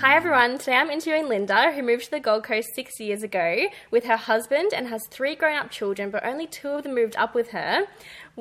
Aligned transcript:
Hi 0.00 0.14
everyone, 0.14 0.58
today 0.58 0.76
I'm 0.76 0.90
interviewing 0.90 1.28
Linda, 1.28 1.72
who 1.72 1.82
moved 1.82 2.04
to 2.04 2.10
the 2.12 2.20
Gold 2.20 2.44
Coast 2.44 2.72
six 2.72 3.00
years 3.00 3.24
ago 3.24 3.66
with 3.90 4.04
her 4.04 4.16
husband 4.16 4.70
and 4.72 4.86
has 4.86 5.08
three 5.08 5.34
grown 5.34 5.56
up 5.56 5.72
children, 5.72 6.10
but 6.10 6.24
only 6.24 6.46
two 6.46 6.68
of 6.68 6.84
them 6.84 6.94
moved 6.94 7.16
up 7.16 7.34
with 7.34 7.50
her. 7.50 7.84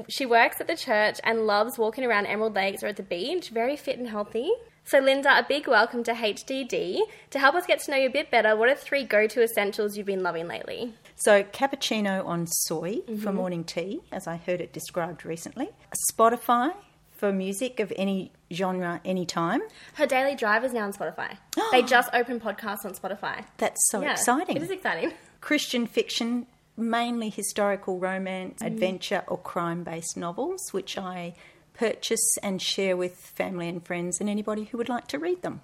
She 0.07 0.23
works 0.23 0.61
at 0.61 0.67
the 0.67 0.77
church 0.77 1.19
and 1.23 1.47
loves 1.47 1.79
walking 1.79 2.05
around 2.05 2.27
Emerald 2.27 2.53
Lakes 2.53 2.83
or 2.83 2.87
at 2.87 2.95
the 2.95 3.01
beach, 3.01 3.49
very 3.49 3.75
fit 3.75 3.97
and 3.97 4.07
healthy. 4.07 4.51
So, 4.83 4.99
Linda, 4.99 5.35
a 5.35 5.45
big 5.49 5.67
welcome 5.67 6.03
to 6.03 6.13
HDD. 6.13 6.99
To 7.31 7.39
help 7.39 7.55
us 7.55 7.65
get 7.65 7.79
to 7.79 7.91
know 7.91 7.97
you 7.97 8.07
a 8.07 8.11
bit 8.11 8.29
better, 8.29 8.55
what 8.55 8.69
are 8.69 8.75
three 8.75 9.03
go 9.03 9.25
to 9.25 9.41
essentials 9.41 9.97
you've 9.97 10.05
been 10.05 10.21
loving 10.21 10.47
lately? 10.47 10.93
So, 11.15 11.41
cappuccino 11.41 12.23
on 12.23 12.45
soy 12.45 12.97
mm-hmm. 12.97 13.17
for 13.17 13.33
morning 13.33 13.63
tea, 13.63 14.01
as 14.11 14.27
I 14.27 14.37
heard 14.37 14.61
it 14.61 14.71
described 14.71 15.25
recently. 15.25 15.69
Spotify 16.11 16.73
for 17.17 17.31
music 17.31 17.79
of 17.79 17.91
any 17.95 18.31
genre, 18.53 19.01
any 19.03 19.25
time. 19.25 19.61
Her 19.95 20.05
daily 20.05 20.35
drive 20.35 20.63
is 20.63 20.73
now 20.73 20.85
on 20.85 20.93
Spotify. 20.93 21.37
they 21.71 21.81
just 21.81 22.09
opened 22.13 22.41
podcasts 22.41 22.85
on 22.85 22.93
Spotify. 22.93 23.43
That's 23.57 23.89
so 23.89 24.01
yeah, 24.01 24.13
exciting. 24.13 24.57
It 24.57 24.63
is 24.63 24.69
exciting. 24.69 25.11
Christian 25.41 25.87
fiction, 25.87 26.47
mainly 26.75 27.29
historical 27.29 27.99
romance, 27.99 28.61
mm. 28.61 28.67
adventure, 28.67 29.23
or 29.27 29.37
crime 29.37 29.83
based 29.83 30.15
novels, 30.15 30.69
which 30.71 30.97
I 30.97 31.33
purchase 31.73 32.37
and 32.41 32.61
share 32.61 32.97
with 32.97 33.15
family 33.15 33.69
and 33.69 33.85
friends 33.85 34.19
and 34.19 34.29
anybody 34.29 34.65
who 34.65 34.77
would 34.77 34.89
like 34.89 35.07
to 35.07 35.19
read 35.19 35.41
them. 35.41 35.61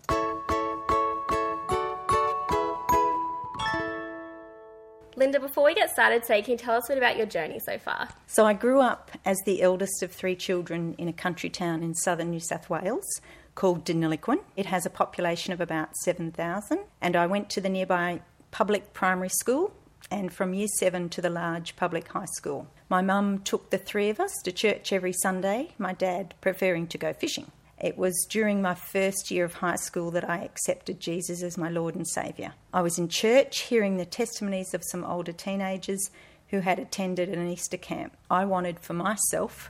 Linda, 5.16 5.40
before 5.40 5.66
we 5.66 5.76
get 5.76 5.92
started 5.92 6.24
today, 6.24 6.42
can 6.42 6.54
you 6.54 6.58
tell 6.58 6.76
us 6.76 6.90
a 6.90 6.94
bit 6.94 6.98
about 6.98 7.18
your 7.18 7.28
journey 7.28 7.60
so 7.60 7.78
far? 7.78 8.10
So, 8.26 8.46
I 8.46 8.54
grew 8.54 8.82
up 8.82 9.12
as 9.26 9.38
the 9.46 9.62
eldest 9.62 10.02
of 10.02 10.12
three 10.12 10.36
children 10.36 10.96
in 10.98 11.08
a 11.08 11.14
country 11.14 11.50
town 11.50 11.84
in 11.84 11.94
southern 11.94 12.32
New 12.32 12.40
South 12.40 12.70
Wales 12.70 13.06
called 13.54 13.86
Deniliquin. 13.86 14.40
It 14.56 14.66
has 14.66 14.86
a 14.88 14.90
population 14.90 15.54
of 15.54 15.62
about 15.62 15.96
7,000, 15.98 16.80
and 17.00 17.16
I 17.16 17.28
went 17.28 17.52
to 17.52 17.62
the 17.62 17.70
nearby 17.70 18.22
public 18.50 18.94
primary 18.94 19.30
school 19.30 19.74
and 20.10 20.34
from 20.34 20.54
year 20.54 20.68
seven 20.80 21.10
to 21.10 21.22
the 21.22 21.30
large 21.30 21.76
public 21.76 22.08
high 22.10 22.26
school. 22.26 22.68
My 22.90 23.02
mum 23.02 23.40
took 23.40 23.70
the 23.70 23.78
three 23.78 24.10
of 24.10 24.20
us 24.20 24.34
to 24.44 24.52
church 24.52 24.92
every 24.92 25.14
Sunday, 25.14 25.74
my 25.78 25.94
dad 25.94 26.34
preferring 26.42 26.88
to 26.88 26.98
go 26.98 27.14
fishing. 27.14 27.52
It 27.84 27.98
was 27.98 28.26
during 28.30 28.62
my 28.62 28.76
first 28.76 29.30
year 29.30 29.44
of 29.44 29.56
high 29.56 29.76
school 29.76 30.10
that 30.12 30.30
I 30.30 30.38
accepted 30.38 31.02
Jesus 31.02 31.44
as 31.44 31.58
my 31.58 31.68
Lord 31.68 31.96
and 31.96 32.08
Saviour. 32.08 32.54
I 32.74 32.82
was 32.82 32.98
in 32.98 33.10
church 33.10 33.64
hearing 33.64 33.98
the 33.98 34.06
testimonies 34.06 34.74
of 34.74 34.86
some 34.86 35.04
older 35.04 35.34
teenagers 35.34 36.10
who 36.48 36.62
had 36.62 36.80
attended 36.80 37.28
an 37.28 37.46
Easter 37.46 37.76
camp. 37.76 38.16
I 38.32 38.46
wanted 38.46 38.80
for 38.80 38.94
myself 38.94 39.70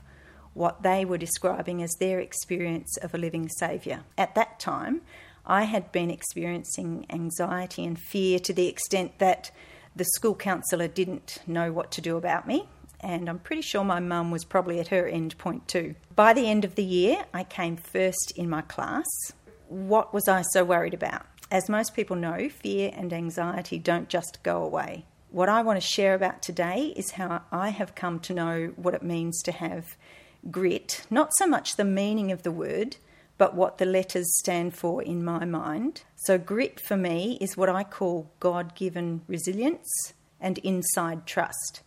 what 0.53 0.84
they 0.84 1.03
were 1.03 1.17
describing 1.17 1.81
as 1.81 1.95
their 1.95 2.19
experience 2.19 2.95
of 2.97 3.16
a 3.16 3.17
living 3.17 3.50
Saviour. 3.50 4.02
At 4.16 4.36
that 4.36 4.59
time, 4.59 5.02
I 5.44 5.64
had 5.64 5.91
been 5.91 6.11
experiencing 6.11 7.08
anxiety 7.09 7.84
and 7.84 7.97
fear 7.97 8.38
to 8.41 8.53
the 8.53 8.67
extent 8.67 9.17
that 9.17 9.50
the 9.95 10.06
school 10.06 10.36
counsellor 10.36 10.88
didn't 10.88 11.39
know 11.47 11.72
what 11.72 11.89
to 11.94 12.02
do 12.02 12.16
about 12.17 12.45
me 12.45 12.67
and 13.04 13.30
I'm 13.30 13.40
pretty 13.40 13.62
sure 13.62 13.84
my 13.84 14.00
mum 14.00 14.32
was 14.32 14.46
probably 14.46 14.80
at 14.80 14.88
her 14.88 15.08
end 15.08 15.38
point 15.38 15.68
too. 15.68 15.96
By 16.16 16.34
the 16.34 16.50
end 16.50 16.66
of 16.66 16.75
the 16.75 16.84
year, 16.84 17.25
I 17.34 17.44
came 17.44 17.78
first 17.78 18.31
in 18.36 18.50
my 18.50 18.62
class. 18.62 19.06
What 19.68 20.14
was 20.14 20.28
I 20.28 20.44
so 20.53 20.64
worried 20.64 20.94
about? 20.94 21.25
As 21.52 21.69
most 21.69 21.94
people 21.94 22.16
know, 22.16 22.50
fear 22.50 22.91
and 22.96 23.14
anxiety 23.14 23.78
don't 23.78 24.09
just 24.09 24.40
go 24.41 24.64
away. 24.64 25.06
What 25.30 25.50
I 25.50 25.62
want 25.62 25.81
to 25.81 25.88
share 25.88 26.14
about 26.14 26.41
today 26.41 26.94
is 26.96 27.12
how 27.12 27.41
I 27.52 27.69
have 27.69 27.96
come 27.96 28.19
to 28.22 28.34
know 28.34 28.74
what 28.75 28.94
it 28.94 29.03
means 29.03 29.41
to 29.44 29.52
have 29.52 29.97
grit, 30.52 31.06
not 31.09 31.31
so 31.38 31.47
much 31.47 31.75
the 31.75 31.84
meaning 31.84 32.31
of 32.31 32.44
the 32.44 32.52
word, 32.52 32.97
but 33.38 33.56
what 33.56 33.78
the 33.78 33.85
letters 33.85 34.28
stand 34.38 34.75
for 34.75 35.02
in 35.02 35.24
my 35.24 35.46
mind. 35.46 36.03
So, 36.16 36.38
grit 36.38 36.80
for 36.80 36.96
me 36.96 37.38
is 37.41 37.58
what 37.58 37.70
I 37.70 37.84
call 37.84 38.31
God 38.40 38.75
given 38.75 39.22
resilience 39.28 40.14
and 40.40 40.59
inside 40.59 41.25
trust. 41.25 41.81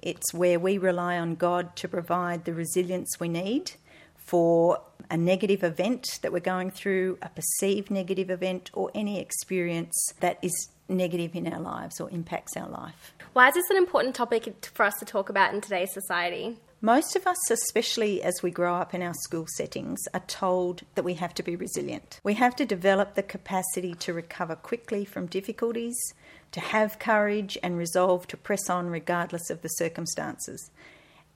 It's 0.00 0.32
where 0.32 0.58
we 0.58 0.78
rely 0.78 1.18
on 1.18 1.34
God 1.34 1.76
to 1.76 1.88
provide 1.88 2.44
the 2.44 2.54
resilience 2.54 3.18
we 3.18 3.28
need 3.28 3.72
for 4.16 4.80
a 5.10 5.16
negative 5.16 5.64
event 5.64 6.18
that 6.22 6.32
we're 6.32 6.40
going 6.40 6.70
through, 6.70 7.18
a 7.22 7.30
perceived 7.30 7.90
negative 7.90 8.30
event, 8.30 8.70
or 8.74 8.90
any 8.94 9.18
experience 9.18 9.94
that 10.20 10.38
is 10.42 10.68
negative 10.88 11.34
in 11.34 11.52
our 11.52 11.60
lives 11.60 12.00
or 12.00 12.10
impacts 12.10 12.56
our 12.56 12.68
life. 12.68 13.14
Why 13.32 13.48
is 13.48 13.54
this 13.54 13.70
an 13.70 13.76
important 13.76 14.14
topic 14.14 14.68
for 14.74 14.84
us 14.84 14.94
to 14.98 15.04
talk 15.04 15.28
about 15.28 15.54
in 15.54 15.60
today's 15.60 15.92
society? 15.92 16.58
Most 16.80 17.16
of 17.16 17.26
us, 17.26 17.50
especially 17.50 18.22
as 18.22 18.40
we 18.40 18.52
grow 18.52 18.76
up 18.76 18.94
in 18.94 19.02
our 19.02 19.14
school 19.14 19.46
settings, 19.48 19.98
are 20.14 20.22
told 20.28 20.82
that 20.94 21.02
we 21.02 21.14
have 21.14 21.34
to 21.34 21.42
be 21.42 21.56
resilient. 21.56 22.20
We 22.22 22.34
have 22.34 22.54
to 22.54 22.64
develop 22.64 23.14
the 23.14 23.24
capacity 23.24 23.94
to 23.94 24.12
recover 24.12 24.54
quickly 24.54 25.04
from 25.04 25.26
difficulties, 25.26 25.96
to 26.52 26.60
have 26.60 27.00
courage 27.00 27.58
and 27.64 27.76
resolve 27.76 28.28
to 28.28 28.36
press 28.36 28.70
on 28.70 28.90
regardless 28.90 29.50
of 29.50 29.62
the 29.62 29.68
circumstances. 29.68 30.70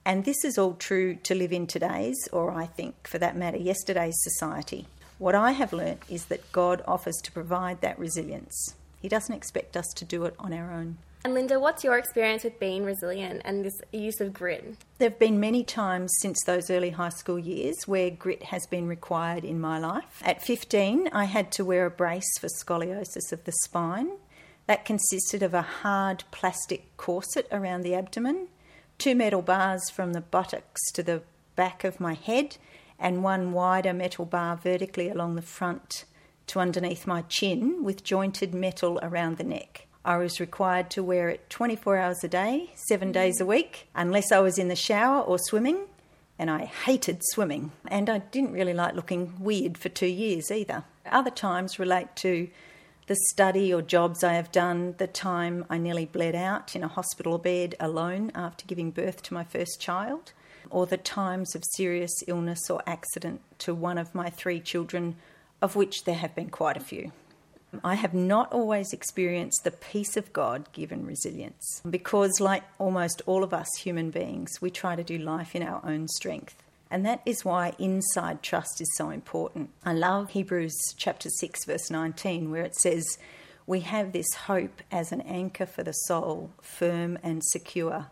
And 0.05 0.23
this 0.23 0.45
is 0.45 0.57
all 0.57 0.75
true 0.75 1.15
to 1.15 1.35
live 1.35 1.51
in 1.51 1.67
today's, 1.67 2.29
or 2.31 2.51
I 2.51 2.65
think 2.65 3.05
for 3.05 3.17
that 3.17 3.35
matter, 3.35 3.57
yesterday's 3.57 4.15
society. 4.19 4.87
What 5.17 5.35
I 5.35 5.51
have 5.51 5.73
learnt 5.73 6.03
is 6.07 6.25
that 6.25 6.53
God 6.53 6.81
offers 6.87 7.17
to 7.17 7.33
provide 7.33 7.81
that 7.81 7.99
resilience. 7.99 8.75
He 9.01 9.09
doesn't 9.09 9.35
expect 9.35 9.75
us 9.75 9.87
to 9.97 10.05
do 10.05 10.23
it 10.23 10.35
on 10.39 10.53
our 10.53 10.71
own. 10.71 10.99
And 11.25 11.33
Linda, 11.33 11.57
what's 11.57 11.85
your 11.85 11.97
experience 11.97 12.43
with 12.43 12.59
being 12.59 12.83
resilient 12.83 13.43
and 13.45 13.63
this 13.63 13.79
use 13.93 14.19
of 14.19 14.33
grit? 14.33 14.75
There 14.97 15.09
have 15.09 15.19
been 15.19 15.39
many 15.39 15.63
times 15.63 16.11
since 16.19 16.37
those 16.43 16.69
early 16.69 16.89
high 16.89 17.09
school 17.09 17.39
years 17.39 17.87
where 17.87 18.09
grit 18.09 18.43
has 18.43 18.67
been 18.67 18.89
required 18.89 19.45
in 19.45 19.61
my 19.61 19.79
life. 19.79 20.21
At 20.25 20.43
15, 20.43 21.09
I 21.13 21.23
had 21.23 21.49
to 21.53 21.63
wear 21.63 21.85
a 21.85 21.89
brace 21.89 22.37
for 22.41 22.47
scoliosis 22.47 23.31
of 23.31 23.45
the 23.45 23.53
spine. 23.63 24.11
That 24.67 24.83
consisted 24.83 25.43
of 25.43 25.53
a 25.53 25.61
hard 25.61 26.25
plastic 26.31 26.97
corset 26.97 27.47
around 27.53 27.83
the 27.83 27.95
abdomen, 27.95 28.49
two 28.97 29.15
metal 29.15 29.41
bars 29.41 29.89
from 29.89 30.11
the 30.11 30.21
buttocks 30.21 30.91
to 30.91 31.03
the 31.03 31.21
back 31.55 31.85
of 31.85 32.01
my 32.01 32.15
head, 32.15 32.57
and 32.99 33.23
one 33.23 33.53
wider 33.53 33.93
metal 33.93 34.25
bar 34.25 34.57
vertically 34.57 35.07
along 35.07 35.35
the 35.35 35.41
front 35.41 36.03
to 36.47 36.59
underneath 36.59 37.07
my 37.07 37.21
chin 37.23 37.81
with 37.83 38.03
jointed 38.03 38.53
metal 38.53 38.99
around 39.01 39.37
the 39.37 39.43
neck. 39.45 39.87
I 40.05 40.17
was 40.17 40.41
required 40.41 40.89
to 40.91 41.03
wear 41.03 41.29
it 41.29 41.49
24 41.49 41.97
hours 41.97 42.23
a 42.25 42.27
day, 42.27 42.71
seven 42.75 43.13
days 43.13 43.39
a 43.39 43.45
week, 43.45 43.87
unless 43.95 44.33
I 44.33 44.39
was 44.39 44.57
in 44.57 44.67
the 44.67 44.75
shower 44.75 45.21
or 45.21 45.39
swimming, 45.39 45.85
and 46.37 46.51
I 46.51 46.65
hated 46.65 47.21
swimming. 47.23 47.71
And 47.87 48.09
I 48.09 48.17
didn't 48.17 48.51
really 48.51 48.73
like 48.73 48.95
looking 48.95 49.35
weird 49.39 49.77
for 49.77 49.87
two 49.87 50.07
years 50.07 50.51
either. 50.51 50.83
Other 51.09 51.31
times 51.31 51.79
relate 51.79 52.17
to 52.17 52.49
the 53.07 53.15
study 53.29 53.73
or 53.73 53.81
jobs 53.81 54.25
I 54.25 54.33
have 54.33 54.51
done, 54.51 54.95
the 54.97 55.07
time 55.07 55.65
I 55.69 55.77
nearly 55.77 56.05
bled 56.05 56.35
out 56.35 56.75
in 56.75 56.83
a 56.83 56.89
hospital 56.89 57.37
bed 57.37 57.75
alone 57.79 58.31
after 58.35 58.65
giving 58.65 58.91
birth 58.91 59.23
to 59.23 59.33
my 59.33 59.45
first 59.45 59.79
child, 59.79 60.33
or 60.69 60.85
the 60.85 60.97
times 60.97 61.55
of 61.55 61.63
serious 61.75 62.23
illness 62.27 62.69
or 62.69 62.81
accident 62.85 63.39
to 63.59 63.73
one 63.73 63.97
of 63.97 64.13
my 64.13 64.29
three 64.29 64.59
children, 64.59 65.15
of 65.61 65.77
which 65.77 66.03
there 66.03 66.15
have 66.15 66.35
been 66.35 66.49
quite 66.49 66.75
a 66.75 66.81
few. 66.81 67.13
I 67.83 67.95
have 67.95 68.13
not 68.13 68.51
always 68.51 68.93
experienced 68.93 69.63
the 69.63 69.71
peace 69.71 70.17
of 70.17 70.33
God 70.33 70.71
given 70.73 71.05
resilience 71.05 71.81
because, 71.89 72.39
like 72.39 72.63
almost 72.77 73.21
all 73.25 73.43
of 73.43 73.53
us 73.53 73.67
human 73.79 74.11
beings, 74.11 74.61
we 74.61 74.69
try 74.69 74.95
to 74.95 75.03
do 75.03 75.17
life 75.17 75.55
in 75.55 75.63
our 75.63 75.81
own 75.85 76.07
strength. 76.07 76.61
And 76.91 77.05
that 77.05 77.21
is 77.25 77.43
why 77.43 77.73
inside 77.79 78.43
trust 78.43 78.79
is 78.79 78.95
so 78.95 79.09
important. 79.09 79.71
I 79.83 79.93
love 79.93 80.29
Hebrews 80.29 80.75
chapter 80.95 81.27
6, 81.27 81.65
verse 81.65 81.89
19, 81.89 82.51
where 82.51 82.61
it 82.61 82.75
says, 82.75 83.17
We 83.65 83.79
have 83.79 84.11
this 84.11 84.31
hope 84.45 84.81
as 84.91 85.11
an 85.11 85.21
anchor 85.21 85.65
for 85.65 85.81
the 85.81 85.93
soul, 85.93 86.51
firm 86.61 87.17
and 87.23 87.43
secure. 87.43 88.07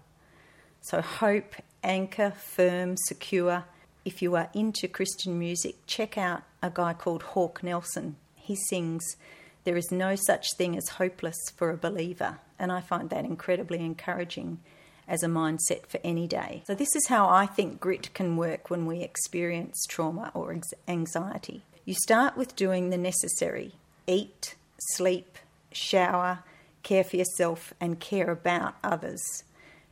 So, 0.82 1.02
hope, 1.02 1.54
anchor, 1.84 2.32
firm, 2.32 2.98
secure. 2.98 3.66
If 4.04 4.24
you 4.24 4.36
are 4.36 4.50
into 4.56 4.88
Christian 4.88 5.38
music, 5.38 5.76
check 5.86 6.18
out 6.18 6.42
a 6.64 6.72
guy 6.72 6.94
called 6.94 7.22
Hawk 7.22 7.62
Nelson. 7.62 8.16
He 8.34 8.56
sings, 8.56 9.16
There 9.64 9.78
is 9.78 9.92
no 9.92 10.16
such 10.16 10.54
thing 10.58 10.76
as 10.78 10.90
hopeless 10.90 11.38
for 11.56 11.70
a 11.70 11.78
believer. 11.78 12.40
And 12.58 12.72
I 12.72 12.82
find 12.82 13.10
that 13.10 13.26
incredibly 13.26 13.80
encouraging 13.80 14.60
as 15.08 15.24
a 15.24 15.28
mindset 15.28 15.88
for 15.88 16.00
any 16.04 16.28
day. 16.28 16.64
So, 16.66 16.74
this 16.74 16.96
is 16.96 17.08
how 17.08 17.28
I 17.28 17.46
think 17.46 17.80
grit 17.80 18.14
can 18.14 18.38
work 18.38 18.70
when 18.70 18.86
we 18.86 19.02
experience 19.02 19.86
trauma 19.88 20.32
or 20.34 20.56
anxiety. 20.88 21.64
You 21.86 21.96
start 21.96 22.38
with 22.38 22.56
doing 22.56 22.90
the 22.90 22.98
necessary 22.98 23.74
eat, 24.08 24.56
sleep, 24.80 25.38
shower, 25.72 26.40
care 26.84 27.04
for 27.04 27.18
yourself, 27.18 27.74
and 27.80 28.00
care 28.00 28.32
about 28.32 28.76
others. 28.84 29.44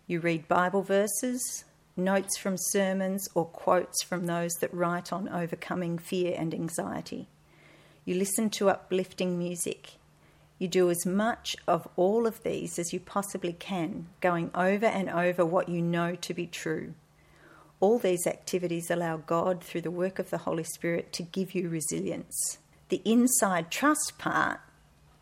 You 0.07 0.19
read 0.19 0.47
Bible 0.47 0.81
verses, 0.81 1.63
notes 1.95 2.37
from 2.37 2.55
sermons, 2.57 3.27
or 3.35 3.45
quotes 3.45 4.03
from 4.03 4.25
those 4.25 4.53
that 4.61 4.73
write 4.73 5.13
on 5.13 5.29
overcoming 5.29 5.97
fear 5.97 6.35
and 6.37 6.53
anxiety. 6.53 7.27
You 8.05 8.15
listen 8.15 8.49
to 8.51 8.69
uplifting 8.69 9.37
music. 9.37 9.91
You 10.57 10.67
do 10.67 10.89
as 10.89 11.05
much 11.05 11.55
of 11.67 11.87
all 11.95 12.27
of 12.27 12.43
these 12.43 12.77
as 12.77 12.91
you 12.91 12.99
possibly 12.99 13.53
can, 13.53 14.07
going 14.19 14.51
over 14.53 14.85
and 14.85 15.09
over 15.09 15.45
what 15.45 15.69
you 15.69 15.81
know 15.81 16.15
to 16.15 16.33
be 16.33 16.47
true. 16.47 16.93
All 17.79 17.97
these 17.97 18.27
activities 18.27 18.91
allow 18.91 19.17
God, 19.17 19.63
through 19.63 19.81
the 19.81 19.91
work 19.91 20.19
of 20.19 20.29
the 20.31 20.39
Holy 20.39 20.65
Spirit, 20.65 21.13
to 21.13 21.23
give 21.23 21.55
you 21.55 21.69
resilience. 21.69 22.57
The 22.89 23.01
inside 23.05 23.71
trust 23.71 24.13
part 24.17 24.59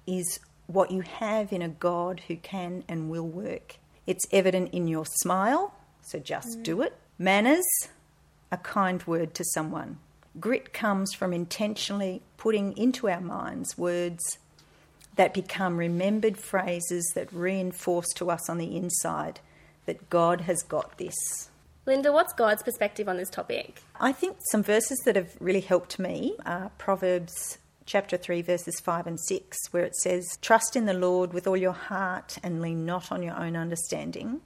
is 0.07 0.39
what 0.65 0.89
you 0.89 1.01
have 1.01 1.53
in 1.53 1.61
a 1.61 1.69
God 1.69 2.21
who 2.27 2.35
can 2.37 2.83
and 2.87 3.09
will 3.09 3.27
work. 3.27 3.77
It's 4.07 4.25
evident 4.31 4.73
in 4.73 4.87
your 4.87 5.05
smile, 5.05 5.75
so 6.01 6.17
just 6.17 6.59
mm. 6.59 6.63
do 6.63 6.81
it. 6.81 6.95
Manners, 7.19 7.65
a 8.51 8.57
kind 8.57 9.05
word 9.05 9.33
to 9.35 9.43
someone. 9.53 9.99
Grit 10.39 10.73
comes 10.73 11.13
from 11.13 11.33
intentionally 11.33 12.21
putting 12.37 12.77
into 12.77 13.09
our 13.09 13.21
minds 13.21 13.77
words 13.77 14.37
that 15.15 15.33
become 15.33 15.77
remembered 15.77 16.37
phrases 16.37 17.11
that 17.15 17.31
reinforce 17.33 18.07
to 18.15 18.31
us 18.31 18.49
on 18.49 18.57
the 18.57 18.77
inside 18.77 19.39
that 19.85 20.09
God 20.09 20.41
has 20.41 20.61
got 20.63 20.97
this. 20.97 21.49
Linda, 21.85 22.11
what's 22.11 22.33
God's 22.33 22.63
perspective 22.63 23.07
on 23.07 23.17
this 23.17 23.29
topic? 23.29 23.81
I 23.99 24.11
think 24.11 24.37
some 24.51 24.61
verses 24.61 24.99
that 25.05 25.15
have 25.15 25.35
really 25.39 25.61
helped 25.61 25.97
me 25.97 26.35
are 26.45 26.69
Proverbs 26.77 27.57
chapter 27.85 28.17
3, 28.17 28.41
verses 28.41 28.79
5 28.81 29.07
and 29.07 29.19
6, 29.19 29.57
where 29.71 29.85
it 29.85 29.95
says, 29.95 30.27
Trust 30.41 30.75
in 30.75 30.85
the 30.85 30.93
Lord 30.93 31.33
with 31.33 31.47
all 31.47 31.57
your 31.57 31.71
heart 31.71 32.37
and 32.43 32.61
lean 32.61 32.85
not 32.85 33.11
on 33.11 33.23
your 33.23 33.35
own 33.35 33.55
understanding. 33.55 34.41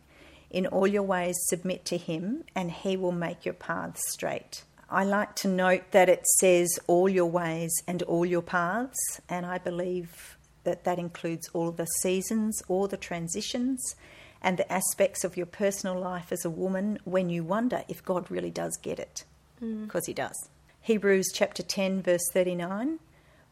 In 0.51 0.67
all 0.67 0.85
your 0.85 1.03
ways, 1.03 1.35
submit 1.47 1.83
to 1.85 1.97
him, 1.97 2.43
and 2.55 2.71
he 2.71 2.95
will 2.95 3.11
make 3.11 3.43
your 3.43 3.55
paths 3.55 4.01
straight. 4.09 4.63
I 4.91 5.05
like 5.05 5.35
to 5.35 5.47
note 5.47 5.91
that 5.91 6.09
it 6.09 6.27
says 6.39 6.77
all 6.85 7.07
your 7.07 7.25
ways 7.25 7.71
and 7.87 8.03
all 8.03 8.25
your 8.25 8.41
paths, 8.41 9.21
and 9.29 9.45
I 9.45 9.57
believe 9.57 10.37
that 10.65 10.83
that 10.83 10.99
includes 10.99 11.47
all 11.53 11.71
the 11.71 11.85
seasons, 11.85 12.61
all 12.67 12.89
the 12.89 12.97
transitions, 12.97 13.95
and 14.41 14.57
the 14.57 14.69
aspects 14.69 15.23
of 15.23 15.37
your 15.37 15.45
personal 15.45 15.97
life 15.97 16.33
as 16.33 16.43
a 16.43 16.49
woman 16.49 16.99
when 17.05 17.29
you 17.29 17.41
wonder 17.41 17.85
if 17.87 18.03
God 18.03 18.29
really 18.29 18.51
does 18.51 18.77
get 18.81 18.99
it, 18.99 19.23
because 19.61 20.03
mm. 20.03 20.07
He 20.07 20.13
does. 20.13 20.49
Hebrews 20.81 21.31
chapter 21.33 21.63
10, 21.63 22.01
verse 22.01 22.27
39 22.33 22.99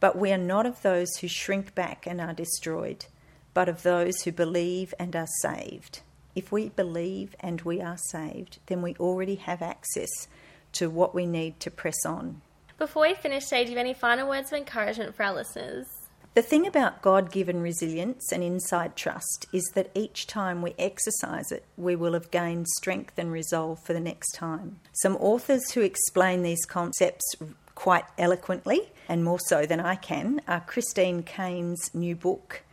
But 0.02 0.18
we 0.18 0.34
are 0.34 0.38
not 0.38 0.66
of 0.66 0.82
those 0.82 1.16
who 1.22 1.30
shrink 1.30 1.74
back 1.74 2.06
and 2.06 2.20
are 2.20 2.34
destroyed, 2.34 3.06
but 3.54 3.70
of 3.70 3.84
those 3.84 4.24
who 4.24 4.34
believe 4.34 4.94
and 5.00 5.16
are 5.16 5.28
saved. 5.42 6.02
If 6.36 6.52
we 6.52 6.68
believe 6.68 7.34
and 7.40 7.62
we 7.62 7.80
are 7.80 7.98
saved, 7.98 8.60
then 8.66 8.82
we 8.82 8.96
already 8.96 9.36
have 9.36 9.62
access 9.62 10.28
to 10.74 10.90
what 10.90 11.16
we 11.16 11.26
need 11.26 11.60
to 11.62 11.72
press 11.72 12.06
on. 12.06 12.42
Before 12.78 13.04
we 13.04 13.14
finish, 13.14 13.48
Shay, 13.48 13.66
do 13.66 13.72
you 13.72 13.78
have 13.78 13.86
any 13.86 13.94
final 13.94 14.30
words 14.30 14.52
of 14.52 14.58
encouragement 14.58 15.16
for 15.16 15.24
our 15.24 15.34
listeners? 15.34 15.86
The 16.36 16.42
thing 16.44 16.68
about 16.68 17.02
God 17.02 17.32
given 17.32 17.62
resilience 17.62 18.32
and 18.32 18.44
inside 18.44 18.96
trust 18.96 19.48
is 19.52 19.70
that 19.74 19.90
each 19.96 20.28
time 20.28 20.62
we 20.62 20.76
exercise 20.78 21.52
it, 21.52 21.66
we 21.76 21.96
will 21.96 22.14
have 22.14 22.32
gained 22.32 22.68
strength 22.68 23.18
and 23.18 23.32
resolve 23.32 23.84
for 23.84 23.94
the 23.94 24.00
next 24.00 24.36
time. 24.36 24.80
Some 24.94 25.18
authors 25.18 25.72
who 25.72 25.82
explain 25.82 26.44
these 26.44 26.64
concepts 26.66 27.26
quite 27.76 28.06
eloquently, 28.18 28.92
and 29.10 29.24
more 29.24 29.40
so 29.48 29.66
than 29.66 29.80
I 29.80 29.96
can, 29.96 30.42
are 30.48 30.62
Christine 30.62 31.24
Caine's 31.24 31.94
new 31.94 32.16
book, 32.16 32.64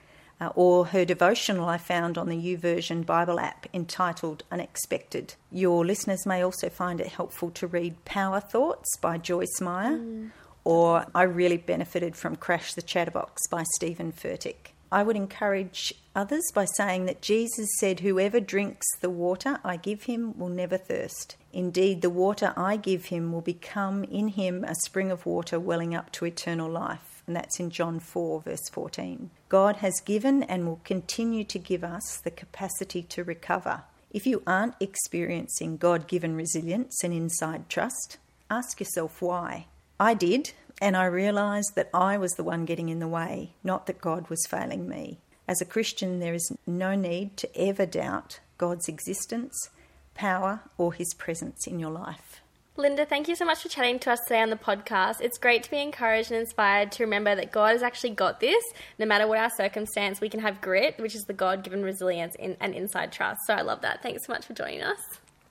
uh, 0.41 0.51
or 0.55 0.87
her 0.87 1.05
devotional 1.05 1.69
I 1.69 1.79
found 1.79 2.19
on 2.19 2.29
the 2.29 2.37
YouVersion 2.37 3.07
Bible 3.07 3.41
app 3.41 3.67
entitled 3.73 4.45
Unexpected. 4.51 5.35
Your 5.51 5.85
listeners 5.85 6.27
may 6.27 6.43
also 6.43 6.69
find 6.69 7.01
it 7.01 7.09
helpful 7.09 7.51
to 7.53 7.67
read 7.67 8.05
Power 8.05 8.41
Thoughts 8.41 8.97
by 8.99 9.19
Joyce 9.19 9.61
Meyer. 9.61 9.99
Mm 9.99 10.31
or 10.67 11.07
I 11.15 11.23
really 11.23 11.59
benefited 11.59 12.17
from 12.17 12.35
Crash 12.35 12.75
the 12.75 12.83
Chatterbox 12.83 13.47
by 13.47 13.63
Steven 13.77 14.11
Furtick. 14.13 14.73
I 14.91 15.05
would 15.05 15.15
encourage 15.15 15.95
others 16.13 16.43
by 16.53 16.65
saying 16.65 17.07
that 17.07 17.23
Jesus 17.23 17.69
said, 17.79 18.01
Whoever 18.01 18.41
drinks 18.41 18.85
the 19.01 19.09
water 19.09 19.61
I 19.63 19.77
give 19.77 20.05
him 20.05 20.37
will 20.37 20.49
never 20.49 20.77
thirst. 20.77 21.37
Indeed, 21.53 22.03
the 22.03 22.11
water 22.11 22.53
I 22.57 22.77
give 22.79 23.07
him 23.07 23.33
will 23.33 23.43
become 23.43 24.03
in 24.03 24.29
him 24.29 24.65
a 24.65 24.75
spring 24.75 25.13
of 25.13 25.25
water 25.25 25.61
welling 25.61 25.95
up 25.95 26.11
to 26.13 26.25
eternal 26.25 26.69
life. 26.69 27.16
And 27.27 27.35
that's 27.35 27.59
in 27.59 27.71
John 27.71 27.99
4, 27.99 28.43
verse 28.43 28.69
14. 28.71 29.31
God 29.49 29.77
has 29.77 30.01
given 30.05 30.43
and 30.45 30.67
will 30.67 30.81
continue 30.85 31.45
to 31.45 31.59
give 31.59 31.83
us 31.83 32.19
the 32.19 32.31
capacity 32.31 33.03
to 33.03 33.25
recover. 33.25 33.83
If 34.11 34.27
you 34.27 34.43
aren't 34.47 34.75
experiencing 34.81 35.77
God 35.77 36.07
given 36.07 36.37
resilience 36.37 37.03
and 37.03 37.13
inside 37.13 37.69
trust, 37.69 38.19
ask 38.51 38.79
yourself 38.81 39.21
why. 39.21 39.67
I 39.99 40.15
did, 40.15 40.53
and 40.81 40.97
I 40.97 41.07
realised 41.07 41.73
that 41.75 41.91
I 41.93 42.17
was 42.17 42.33
the 42.33 42.45
one 42.45 42.65
getting 42.65 42.89
in 42.89 43.01
the 43.01 43.09
way, 43.09 43.55
not 43.65 43.87
that 43.87 44.01
God 44.01 44.29
was 44.29 44.47
failing 44.49 44.89
me. 44.89 45.19
As 45.49 45.61
a 45.61 45.67
Christian, 45.67 46.21
there 46.21 46.35
is 46.35 46.53
no 46.67 46.95
need 46.95 47.37
to 47.39 47.57
ever 47.57 47.87
doubt 47.87 48.41
God's 48.59 48.89
existence, 48.89 49.71
power, 50.15 50.61
or 50.79 50.93
His 50.93 51.15
presence 51.15 51.67
in 51.67 51.79
your 51.79 51.91
life. 51.91 52.41
Linda, 52.79 53.07
thank 53.07 53.27
you 53.27 53.35
so 53.35 53.47
much 53.47 53.63
for 53.63 53.71
chatting 53.71 53.99
to 54.01 54.13
us 54.13 54.21
today 54.21 54.43
on 54.43 54.51
the 54.51 54.57
podcast. 54.57 55.23
It's 55.23 55.39
great 55.39 55.63
to 55.63 55.71
be 55.71 55.81
encouraged 55.81 56.31
and 56.31 56.39
inspired 56.39 56.93
to 56.93 57.05
remember 57.05 57.35
that 57.35 57.51
God 57.51 57.73
has 57.73 57.83
actually 57.83 58.11
got 58.11 58.39
this. 58.39 58.63
No 58.99 59.07
matter 59.07 59.27
what 59.27 59.39
our 59.39 59.49
circumstance, 59.49 60.21
we 60.21 60.29
can 60.29 60.41
have 60.41 60.61
grit, 60.61 60.99
which 60.99 61.15
is 61.15 61.25
the 61.25 61.33
God 61.33 61.65
given 61.65 61.83
resilience 61.83 62.35
in, 62.35 62.55
and 62.61 62.75
inside 62.75 63.13
trust. 63.13 63.41
So 63.47 63.55
I 63.55 63.63
love 63.63 63.81
that. 63.81 64.03
Thanks 64.03 64.27
so 64.27 64.33
much 64.35 64.45
for 64.45 64.53
joining 64.53 64.83
us. 64.83 65.01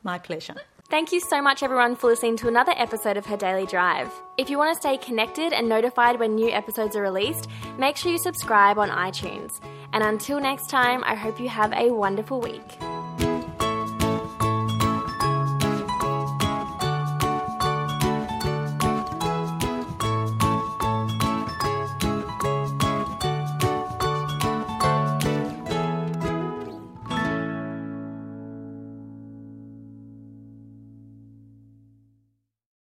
My 0.03 0.19
pleasure. 0.19 0.53
Thank 0.91 1.11
you 1.11 1.19
so 1.19 1.41
much, 1.41 1.63
everyone, 1.63 1.95
for 1.95 2.11
listening 2.11 2.37
to 2.37 2.47
another 2.47 2.73
episode 2.77 3.17
of 3.17 3.25
Her 3.25 3.37
Daily 3.37 3.65
Drive. 3.65 4.11
If 4.37 4.51
you 4.51 4.59
want 4.59 4.75
to 4.75 4.79
stay 4.79 4.97
connected 4.97 5.51
and 5.51 5.67
notified 5.67 6.19
when 6.19 6.35
new 6.35 6.51
episodes 6.51 6.95
are 6.95 7.01
released, 7.01 7.47
make 7.79 7.97
sure 7.97 8.11
you 8.11 8.19
subscribe 8.19 8.77
on 8.77 8.89
iTunes. 8.89 9.49
And 9.93 10.03
until 10.03 10.39
next 10.39 10.69
time, 10.69 11.03
I 11.03 11.15
hope 11.15 11.39
you 11.39 11.49
have 11.49 11.73
a 11.73 11.89
wonderful 11.91 12.39
week. 12.39 12.94